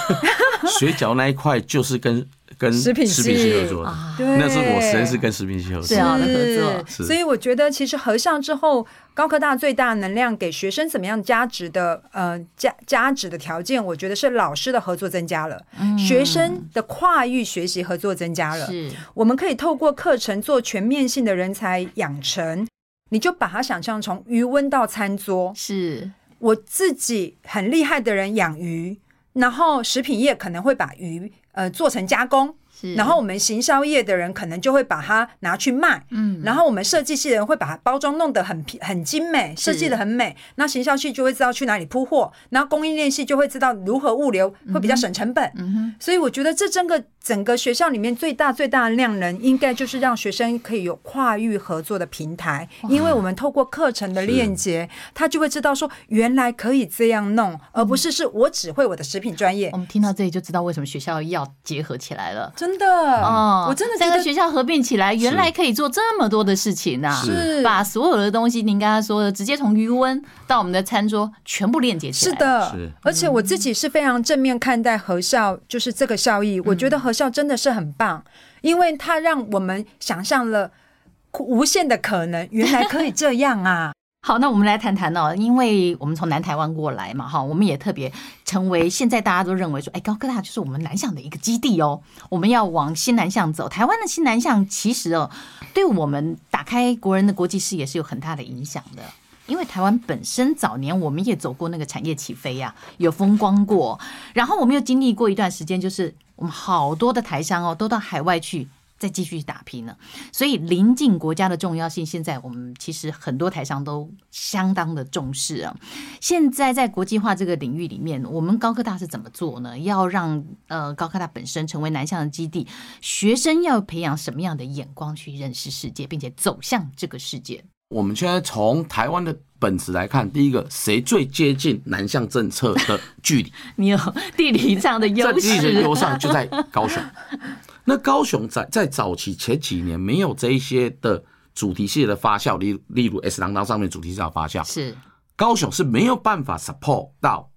[0.78, 2.26] 水饺那一块就是跟。
[2.58, 5.86] 跟食品系合作的，那是我实验室跟食品系合作。
[5.88, 7.06] 最好的合作。
[7.06, 15.62] 所以我觉得，其实合上之后，高科大最大能量给学生怎么样加值的，呃，加加值的条件，我觉得是老师的合作增加了，
[15.98, 18.66] 学生的跨域学习合作增加了。
[18.66, 22.66] 是，我们可以透过课程做全面性的人才养成。
[23.10, 26.10] 你就把它想象从余温到餐桌，是。
[26.38, 28.98] 我自己很厉害的人养鱼，
[29.34, 31.32] 然后食品业可能会把鱼。
[31.56, 32.54] 呃，做成加工，
[32.94, 59.70] 然后我们行销业的人可能就会把它拿去卖，嗯，然后我们设计系的人会把它包装弄得很很精美，设计的很美，那行销系就会知道去哪里铺货，然后供应链系就会知道如何物流会比较省成本，嗯哼，所以我觉得这整个整个学校里面最大最大的量能，应该就是让学生可以有跨域合作的平台，因为我们透过课程的链接，他就会知道说原来可以这样弄，而不是是我只会我的食品专业。
[59.72, 62.52] 我们听到这里就知道为什么学校要结合起来了。
[62.54, 67.20] 真的哦，我真的三个学校合并起来，原来可以做这么多的事情呐！
[67.24, 72.32] 是把所有的东西，您刚刚说的，直接从余温到我们的餐桌，全部链接起来。
[72.32, 76.60] 是的，而且我自己是非常正面看待合校，就是这个效益。
[76.60, 78.22] 我觉得合校真的是很棒，
[78.60, 80.70] 因为它让我们想象了
[81.40, 83.92] 无限的可能，原来可以这样啊！
[84.26, 88.12] 好，那我们来谈谈哦，因为我们从南台湾过来嘛，哈，我们也特别
[88.44, 93.68] 成为现在大家都认为说，哎，高科大就是我们南向的一个基地哦，我们要往新南向走。
[93.68, 95.30] 台湾的新南向其实哦，
[95.72, 99.02] 对我们打开国人的国际视野是有很大的影响的，
[99.46, 104.00] 因为台湾本身早年我们也走过那个产业起飞呀，有风光过，
[104.32, 108.68] 然后我们又经历过一段时间，就是我们好多的台商哦，都到海外去。
[108.98, 109.94] 再继续打拼了，
[110.32, 115.76] 所以邻近国家的重要性，现在我们其实很多台商都相当的重视啊。
[116.18, 119.78] 现在在国际化这个领域里面，我们高科大是怎么做呢？
[119.80, 122.66] 要让呃高科大本身成为南向的基地，
[123.02, 127.62] 学生要培养什么样的眼光去认识世界，并且走向这个世界？
[127.90, 133.52] 我们现在从台湾的本质来看，第一个，谁最接近南向政策的距离？
[133.76, 133.98] 你有
[134.36, 137.02] 地理上的优势，地理优势就在高雄。
[137.84, 141.22] 那高雄在在早期前几年没有这一些的
[141.54, 144.94] 主题系列的发酵，例例如 S 当当上面主题系的发酵，是
[145.36, 147.50] 高雄是没有办法 support 到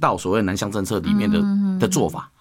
[0.00, 1.40] 到所谓南向政策里面的
[1.78, 2.32] 的做法。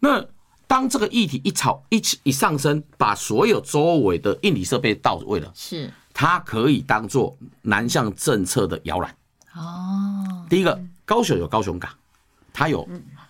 [0.00, 0.24] 那
[0.68, 9.14] 当这个议题一炒一起一上升，把所有周围的硬体设备到位了，是它可以当做南向政策的摇篮。
[9.54, 11.90] 哦，第一个高雄有高雄港，
[12.54, 12.88] 它有。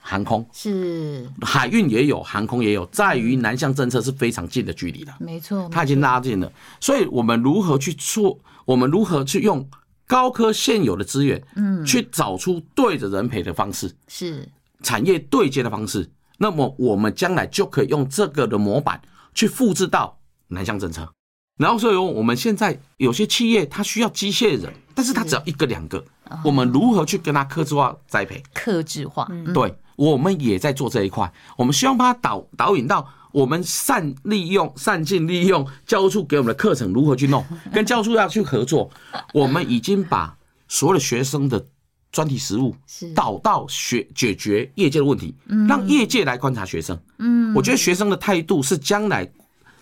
[0.09, 6.53] 航空是海运也有，航空也有，在于南向政策是非常近的距离的，没错，它已经拉近了。
[6.81, 8.39] 所以，我们如何去做？
[8.65, 9.69] 我们如何去用
[10.07, 14.49] 高科现有的资源，嗯，去找出对着人赔的方式，是
[14.85, 16.09] 产业对接的方式。
[16.39, 19.03] 那么，我们将来就可以用这个的模板
[19.35, 21.13] 去复制到南向政策。
[21.57, 26.05] 然后，所以我们现在有些企业它需要机械人，但是它只要一个两个，
[26.45, 28.43] 我们如何去跟它克制化栽培？
[28.53, 29.75] 克制化，对。
[29.97, 37.43] 我们也在做这一块，我们希望把它导导引到我们善利用、善尽利用教务处给我们的课程如何去弄，
[37.73, 38.91] 跟教务处要去合作。
[39.33, 40.37] 我们已经把
[40.69, 41.65] 所有的学生的
[42.13, 42.77] 专题实务
[43.15, 45.35] 导到学解决业界的问题，
[45.67, 47.01] 让业界来观察学生。
[47.17, 49.27] 嗯，我觉得学生的态度是将来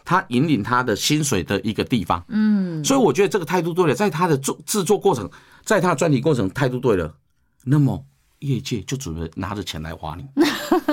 [0.04, 2.24] 他引领他的薪水的一个地方。
[2.28, 5.30] 嗯，所以我觉得这个态度对了，在他的做制作过程，
[5.64, 7.14] 在他的专题过程态度对了，
[7.64, 8.04] 那么。
[8.40, 10.24] 业界就准备拿着钱来花你，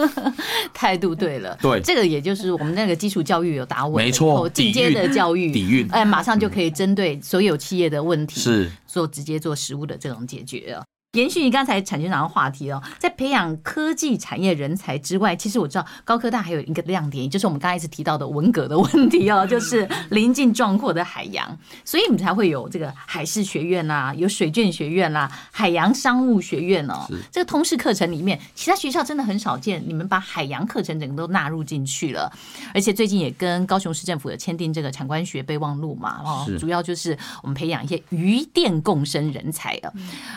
[0.74, 10.82] 态度对了， 对，这个也就是我们那个基础教育有打稳，没错，进阶的教育底蕴，哎，马上就可以针对所有企业的问题是做直接做实物的这种解决啊。
[11.14, 27.06] 延续你刚才产学长的话题哦，在培养科技产业人才之外，其实我知道高科大还有一个亮点，就是我们刚才一直提到的文革的问题哦， 就是临近壮阔的海洋，所以你们才会有这个海事学院啦，有水卷学院啦，海洋商务学院哦。
[27.30, 32.32] 这个通识课程里面，其他学校真的很少见，你们把海洋课程整个都纳入进去了，
[32.74, 39.92] 而且最近也跟高雄市政府有签订这个产官学备忘录嘛，哦，主要就是我们培养一些渔电共生人才啊，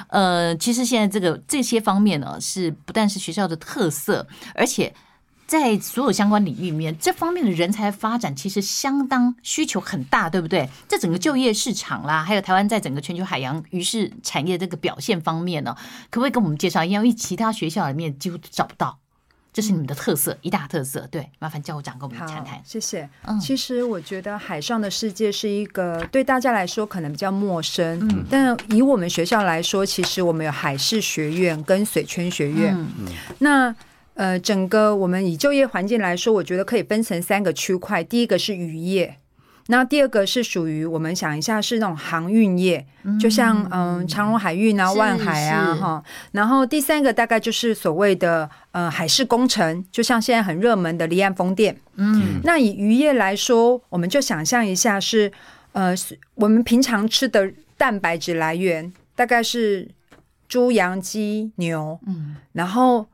[0.08, 0.56] 呃。
[0.64, 4.94] 其实现在这个这些方面呢，是不但是学校的特色，而且
[5.46, 10.66] 在所有相关领域里面，这方面的人才发展其实相当需求很大，对不对？
[10.88, 15.76] 在整个就业市场啦，还有台湾在整个全球海洋渔事产业这个表现方面呢，
[16.08, 16.94] 可不可以跟我们介绍一下？
[16.94, 18.98] 因为其他学校里面几乎找不到。
[19.54, 21.06] 这是你们的特色，一大特色。
[21.12, 22.60] 对，麻烦教务长跟我们谈谈。
[22.64, 23.08] 谢谢。
[23.24, 32.74] 嗯，其实我觉得海上的世界是一个对大家来说可能比较陌生，嗯，但以我们学校来说，其实我们有海事学院跟水圈学院。
[32.76, 33.06] 嗯，
[33.38, 33.72] 那
[34.14, 38.02] 呃，整个我们以就业环境来说，我觉得可以分成三个区块。
[38.02, 39.18] 第一个是渔业。
[39.68, 42.86] 那第二个是属于我们想一下是那种航运业，
[43.18, 46.04] 就像嗯长荣海运啊、万海啊哈。
[46.32, 51.74] 然后第三个大概就是所谓的呃海事工程，就像现在很热门的离岸风电。
[51.94, 55.32] 嗯，那以渔业来说，我们就想象一下是
[55.72, 55.94] 呃
[56.34, 59.88] 我们平常吃的蛋白质来源大概是
[60.46, 61.98] 猪、羊、鸡、牛。
[62.06, 63.06] 嗯，然后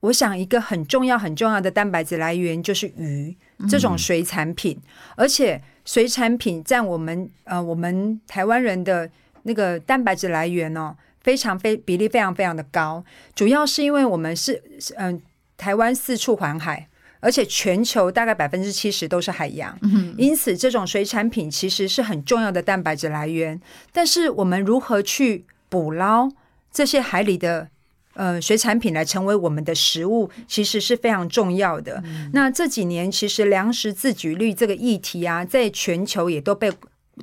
[0.00, 3.34] 我想一个很重要很重要的蛋白质来源就是鱼
[3.68, 4.78] 这种水产品，
[5.16, 9.10] 而且水产品占我们呃我们台湾人的
[9.44, 13.02] 那个蛋白质来源哦，非常非比例非常非常的高，
[13.34, 14.62] 主要是因为我们是
[14.96, 15.20] 嗯、呃、
[15.56, 16.86] 台湾四处环海。
[17.18, 19.76] 而且全球大概百分之七十都是海洋，
[20.16, 23.60] 因此这种水产品其实是很重要的蛋白质来源。
[23.90, 26.30] 但是我们如何去捕捞
[26.70, 27.68] 这些海里的
[28.16, 32.02] 呃水产品来成为我们的食物，其实是非常重要的。
[32.32, 36.72] 那这几年其实粮食自给率这个议题啊，在全球也都被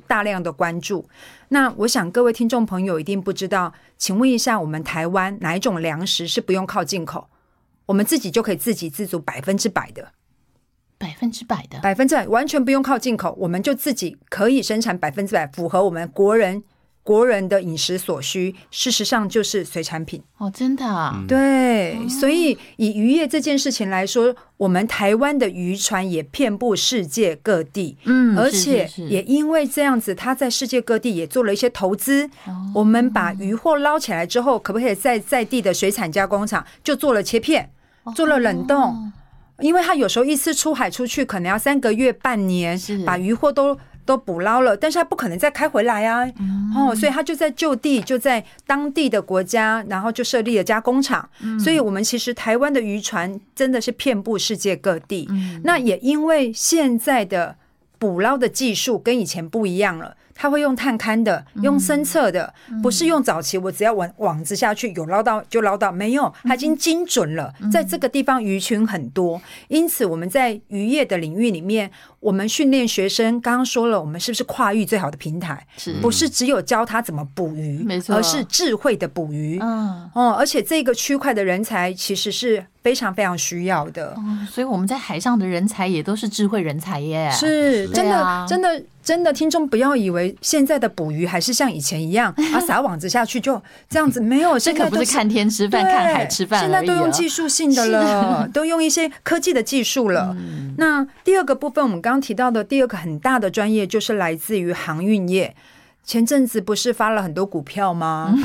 [0.06, 1.08] 大量的关注。
[1.48, 7.28] 那我想各位听众朋友一定不知道，请问一下，我们台湾哪一种粮食是不用靠进口？
[7.86, 10.12] 我们自己就可以自给自足百分之百的，
[10.98, 16.64] 百分之百的，百分之百完全不用靠进口，我们就自己可以生产百分之百符合我们国人
[17.04, 18.52] 国人的饮食所需。
[18.72, 32.28] 事实上就是水产品哦，真的啊，对，所以以渔业这件事情来说，我们台湾的渔船也遍布世界各地，嗯，而且也因为这样子，他在世界各地也做了一些投资。
[32.74, 37.70] 我们把渔获捞起来之后，可不可以在在地的水产加工厂就做了切片？
[38.14, 39.12] 做了冷冻，
[39.60, 46.24] 因为他有时候一次出海出去，可能要三个月、半年，把渔获都都捕捞了，但是他不可能再开回来啊，
[46.76, 51.28] 哦，所以他就在就地，就在当地的国家，然后就设立了加工厂。
[51.58, 55.28] 所以，我们其实台湾的渔船真的是遍布世界各地。
[55.62, 57.56] 那也因为现在的
[57.98, 60.16] 捕捞的技术跟以前不一样了。
[60.36, 62.52] 他会用探勘的，用深测的，
[62.82, 67.54] 不是用早期我只要网网子下去有捞到就捞到，没有，他已经精准了。
[67.72, 71.88] 在这个地方鱼群很多，因此我们在渔业的领域里面，
[72.24, 75.66] 我们训练学生，刚刚说了，我们是不是跨域最好的平台？
[75.76, 79.58] 是，不是只有教他怎么捕鱼，没错，而是智慧的捕鱼。
[79.60, 84.16] 嗯，哦，而且这个区块的人才其实是非常非常需要的。
[84.50, 87.30] 所以我们在海上的人才也都是智慧人才耶。
[87.30, 88.82] 是，真的，真的。
[89.04, 100.34] 真的，听众不要以为现在的捕鱼还是像以前一样 啊，撒网子下去就这样子，没有， 这可不是看天吃饭，看海吃饭，现在都用技术性的了， 都用一些科技的技术了。
[100.78, 105.54] 那第二个部分，我们刚刚提到的第二个很大的专业，就是来自于航运业。
[106.04, 108.32] 前阵子不是发了很多股票吗？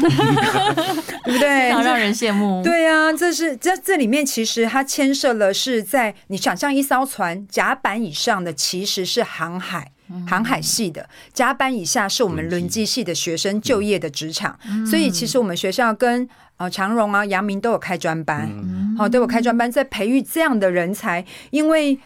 [1.24, 1.40] 对不对？
[1.40, 2.64] 非常让人羡慕。
[2.64, 9.92] 对呀，这是这这里面其实它牵涉了是在你想象一艘船甲板以上的其实是航海。
[10.28, 14.58] 航海系的甲板以下是我们轮机系的学生就业的职场，
[14.90, 18.50] 所以其实我们学校跟呃长荣啊、阳明都有开专班，
[18.98, 21.24] 好，都有开专班在培育这样的人才。
[21.52, 22.00] 因为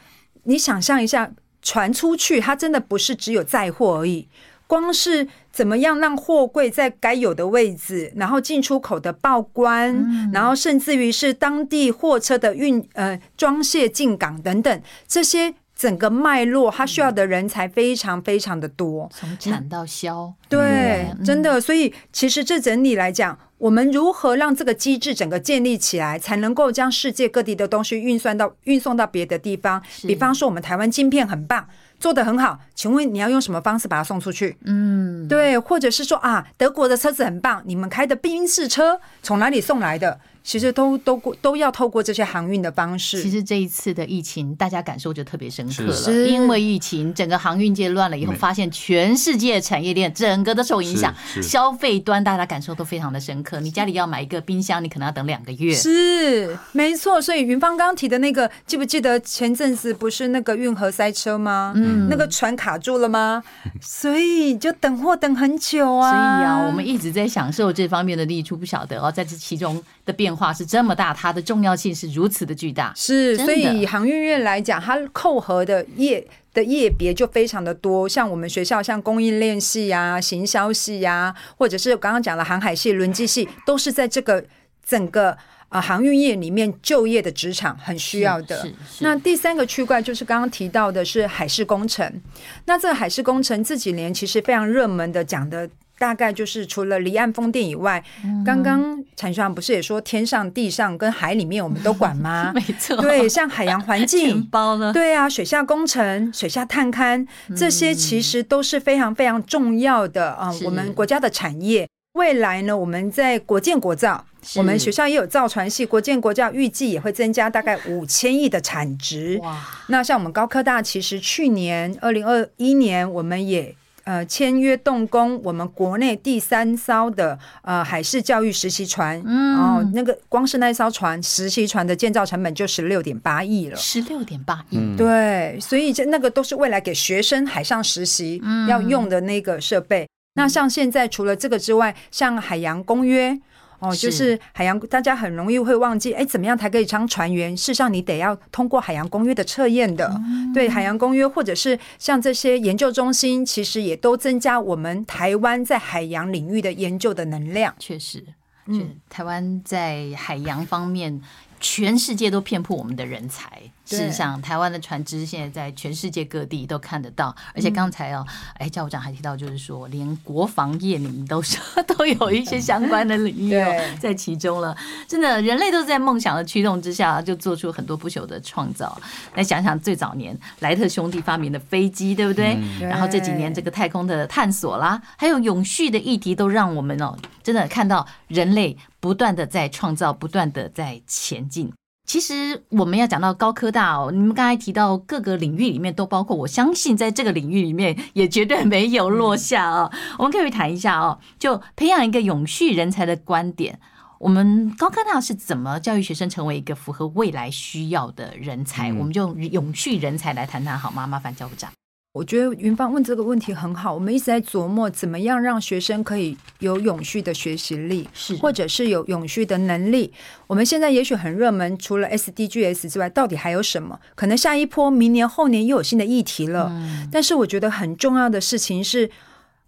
[0.43, 1.32] 你想象一下，
[1.64, 4.28] 船出去它真的不是只有载货而已，
[4.68, 15.55] 光是怎么样让货柜在该有的位置，然后进出口的报关，然后甚至于是当地货车的运呃装卸进港等等这些。
[15.76, 20.32] 整个脉络，它需要的人才非常非常的多，从产到销。
[20.47, 21.59] 对，真的。
[21.59, 29.82] 所以，其实这整体来讲，我们如何让这个机制整个建立起来，才能够将世界各地的东西运算到运送到别的地方？
[30.01, 31.66] 比方说，我们台湾晶片很棒，
[31.97, 34.57] 做得很好，请问你要用什么方式把它送出去？
[34.66, 40.20] 嗯，对，或者是说啊，德国的车子很棒，你们开的宾士车从哪里送来的？
[40.43, 43.21] 其实都都过都要透过这些航运的方式。
[43.21, 46.27] 其实这一次的疫情，大家感受就特别深刻了。
[46.27, 51.13] 因为疫情，整个航运界乱了以后，发现全世界产业链整个都受影响。
[51.41, 53.61] 消费端大家感受都非常的深刻。
[53.61, 55.73] 你家里要买一个冰箱，你可能要等两个月。
[55.73, 57.21] 是，没错。
[57.21, 61.71] 所以云芳刚刚提的那个，记不记得前阵子不是那个运河塞车吗？
[61.77, 63.41] 嗯，那个船卡住了吗？
[63.79, 66.11] 所以就等货等很久啊。
[66.11, 70.32] 所以啊，我们一直在享受这方面的利处，不晓得哦，在这其中的变。
[70.36, 72.93] 话是这么大，它的重要性是如此的巨大。
[72.95, 78.07] 是，所以以航运业来讲，它扣合的业的业别就非常的多。
[78.07, 84.43] 像我们学校，像供应链系呀、行销系呀，或者是刚刚讲的航海系、轮机系，都是在这个
[84.86, 85.38] 整个
[85.69, 88.67] 啊航运业里面就业的职场很需要的。
[88.99, 92.21] 那第三个区块就是刚刚提到的是海事工程。
[92.65, 95.69] 那这个海事工程这几年其实非常热门的讲的。
[96.03, 98.03] 大概就是除了离岸风电以外，
[98.45, 102.51] 刚刚陈学长不是也说天上地上跟海里面我们都管吗？
[102.55, 107.25] 没错，对，像海洋环境包呢，对啊，水下工程、水下探勘
[107.55, 111.87] 这些其实都是非常非常重要的啊，我们国家的产业。
[112.15, 114.23] 未来呢，我们在国建国造，
[114.57, 119.39] 我们学校也有造船系，国建国造预计也会增加大概五千亿的产值。
[119.41, 123.73] 哇，那像我们高科大，其实去年二零二一年我们也。
[124.05, 140.03] 呃签约动工我们国内第三艘的呃海事教育实习船，嗯，哦，那个光是那艘船实习船的建造成本就十六点八亿了，十六点八亿，嗯，对，所以这那个都是未来给学生海上实习要用的那个设备。
[140.03, 143.39] 嗯、那像现在除了这个之外，像海洋公约。
[143.84, 147.55] 哦，就是海洋，大家很容易会忘记，哎，怎么样才可以当船员？
[147.55, 150.09] 事实上，你得要通过海洋公约的测验的。
[150.25, 157.75] 嗯、对，海洋公约或者是像这些研究中心，其实也都增加我们台湾在海洋领域的研究的能量。
[157.77, 158.23] 确实，
[158.67, 161.21] 嗯，台湾在海洋方面。
[161.65, 163.49] 全世界都遍布我们的人才。
[163.93, 167.35] 事实上，台湾的船只现在在全世界各地都看得到。
[167.53, 168.25] 而且刚才哦，
[168.55, 174.75] 哎，教务长还提到，就是说，连国防业你们都是 都有一些相关的领域哦，在其中了。
[175.07, 178.99] 真的，人类都是在梦想的驱动之下，就做出很多不朽的创造。
[179.35, 182.57] 那想想最早年莱特兄弟发明的飞机，对不对？
[182.81, 188.77] 然后这几年这个太空的探索啦，还有永续的议题，都让我们哦，真的看到人类。
[188.99, 191.69] 不断的在创造，不断的在前进。
[192.05, 199.91] 其实我们要讲到高科大哦，你们刚才提到各个领域里面都包括，我相信在这个领域里面也绝对没有落下哦。
[200.19, 203.79] 我们可以谈一下哦，就培养一个永续人才的观点。
[204.19, 208.91] 我们高科大是怎么教育学生成为一个符合未来需要的人才？
[208.91, 211.07] 嗯、我们就永续人才来谈谈好吗？
[211.07, 211.71] 麻烦教务长。
[212.14, 220.14] 我觉得云芳问这个问题很好，我们一直在琢磨怎么样让学生可以有永续的学习力，是或者是有永续的能力。
[220.45, 223.99] 我们现在也许很热门，除了 SDGs 之外，到底还有什么？
[224.14, 226.68] 可能下一波、明年、后年又有新的议题了。
[226.70, 229.09] 嗯、但是我觉得很重要的事情是，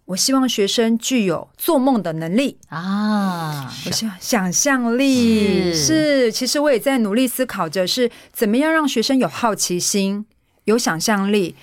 [0.04, 6.30] 我希望学生具有做梦的能力啊，我想想象力是，是。
[6.30, 10.24] 其实我也在努力思考着，是怎么样让学生有好奇心、
[10.66, 11.56] 有想象力。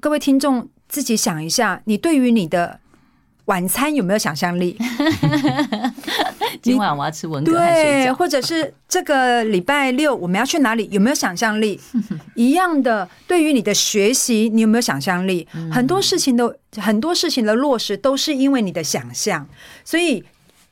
[0.00, 2.80] 各位听众，自己想一下，你对于你的
[3.46, 4.76] 晚餐有没有想象力？
[6.62, 10.88] 今晚我要吃文蛤，对，或者是这个礼拜六我们要去哪里？
[10.90, 11.80] 有没有想象力？
[12.34, 15.46] 一样的，对于你的学习，你有没有想象力？
[15.70, 19.46] 很多事情的很多事情的落实，都是因为你的想象，
[19.84, 20.24] 所以。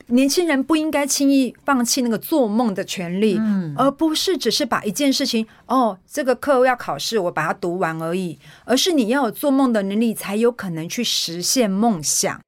[0.09, 12.40] 年轻人不应该轻易放弃那个做梦的权利，嗯，而不是只是把一件事情哦，这个课要考试，我把它读完而已，而是你要有做梦的能力，才有可能去实现梦想。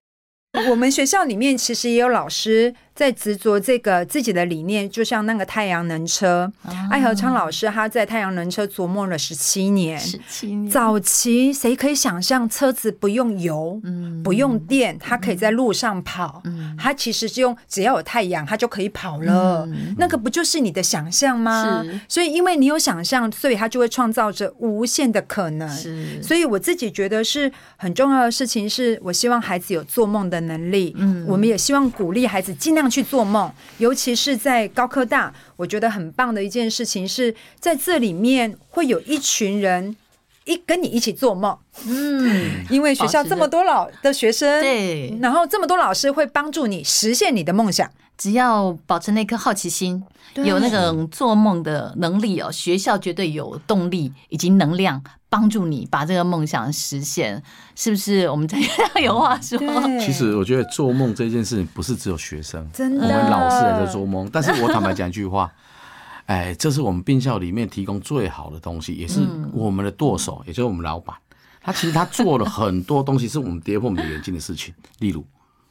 [0.70, 2.74] 我们学校里面其实也有老师。
[2.94, 6.50] 在执着这个自己的理念，就像那个太阳能车，
[6.90, 9.98] 艾和昌老师他在太阳能车琢磨了十七年。
[9.98, 19.68] 十七年，早期谁可以想象车子不用油，嗯，不用电，它可以在路上跑，嗯，它其实是用只要有太阳，它就可以跑了。
[19.98, 21.82] 那个不就是你的想象吗？
[21.82, 22.00] 是。
[22.08, 25.68] 所以因为你有想象，所以它就会创造着无限的可能。
[25.68, 26.22] 是。
[26.22, 30.94] 所以我自己觉得是很重要的事情，是我希望孩子有做梦的能力。
[30.96, 32.83] 嗯，我们也希望鼓励孩子尽量。
[32.88, 39.96] 去做梦，尤其是在高科大，我觉得很棒的一件事情是在这里面会有一群人
[40.44, 41.56] 一跟你一起做梦。
[41.86, 47.90] 嗯，因为学校这么多老的学生，对，然后这么多老师会帮助你实现你的梦想。
[48.16, 50.02] 只要保持那颗好奇心，
[50.36, 57.42] 有那种做梦的能力哦，学校绝对有动力以及能量帮助你把这个梦想实现，
[57.74, 58.28] 是不是？
[58.30, 58.68] 我们这样
[59.02, 59.58] 有话说。
[59.98, 64.30] 其实我觉得做梦这件事情不是只有学生，真的，我们老师也在做梦。
[64.32, 65.52] 但是我坦白讲一句话，
[66.26, 69.20] 哎，这是我们病校里面提供最好的东西，也是
[69.52, 71.16] 我们的舵手，也就是我们老板。
[71.60, 74.72] 他其实他做了很多东西，是我们跌破我们的眼镜的事情。
[75.00, 75.24] 例如，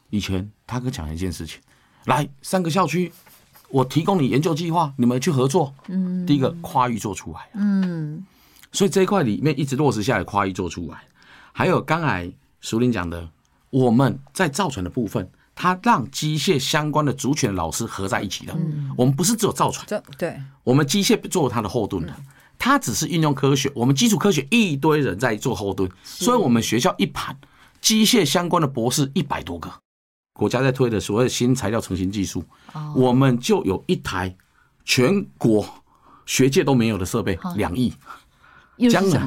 [0.10, 1.62] 以前他跟讲一件事情。
[2.06, 3.12] 来三个校区，
[3.70, 5.74] 我提供你研究计划，你们去合作。
[5.88, 7.50] 嗯，第一个跨域做出来。
[7.54, 8.26] 嗯，
[8.72, 10.98] 所以这一块里面一直落实下来，跨域做出来。
[11.52, 12.32] 还有刚才
[12.62, 13.30] 淑铃讲的，
[13.70, 18.54] 我们在造船的部分，他让机械相关的主权老师合在一起的。
[18.54, 22.14] 嗯，我们不是只有造船，对，我们机械做它的后盾的，
[22.58, 27.38] 它只是运用科学，我们基础科学一堆人在做后盾，所以我们学校一盘
[27.82, 29.72] 机械相关的博士一百多个。
[30.34, 32.44] 国家在推的所谓的新材料成型技术，
[32.96, 34.36] 我们就有一台
[34.84, 35.64] 全国
[36.26, 37.94] 学界都没有的设备，两亿。
[38.90, 39.22] 将来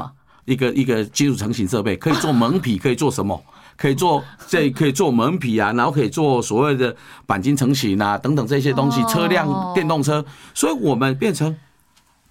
[0.45, 3.41] 一个一个基础成型设备可以做蒙皮，可以做什么？
[3.79, 6.97] 可以做这可以做蒙皮啊，然后可以做所谓的
[7.27, 10.25] 钣金成型啊等等这些东西，车辆电动车。
[10.55, 11.55] 所以我们变成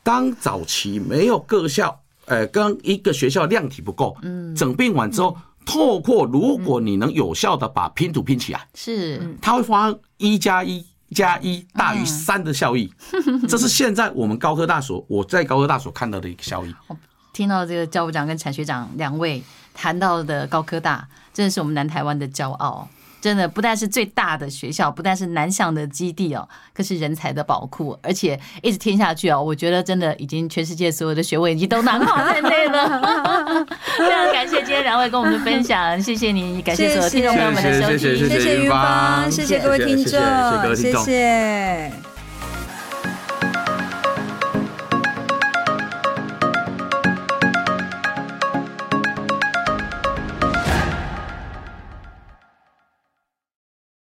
[0.03, 5.37] 当早期没有各校，呃，跟一个学校量体不够，嗯，整并完之后。
[5.65, 12.93] 透过，如果你能有效的把拼图拼起来，是，它会发生一加一加一大于三的效益。
[13.49, 16.73] 这是现在我们高科大所我在高科大所看到的一个效益。
[17.33, 19.43] 听到这个教务长跟产学长两位
[19.73, 21.07] 谈到的高科大。
[21.33, 22.87] 真的是我们南台湾的骄傲。
[23.25, 33.65] 真的不但是最大的学校，不但是南向的基地哦，更是人才的宝库，而且一直听下去哦，我觉得真的已经全世界所有的学位已经都囊括在内了。
[33.97, 42.14] 非常感谢今天两位跟我们的分享，谢谢你，感谢所有听众朋友们的收听，谢谢云芳，谢谢各位听众，谢谢。